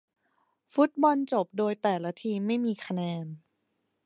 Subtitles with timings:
[0.73, 3.25] ฟุตบอลจบโดยแต่ละทีมไม่มีคะแนน